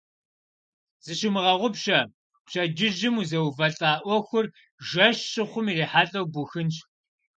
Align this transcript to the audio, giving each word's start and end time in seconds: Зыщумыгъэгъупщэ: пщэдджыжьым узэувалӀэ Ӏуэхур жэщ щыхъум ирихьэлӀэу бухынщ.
Зыщумыгъэгъупщэ: 1.05 1.99
пщэдджыжьым 2.45 3.15
узэувалӀэ 3.21 3.91
Ӏуэхур 4.03 4.45
жэщ 4.87 5.19
щыхъум 5.31 5.65
ирихьэлӀэу 5.71 6.25
бухынщ. 6.33 6.75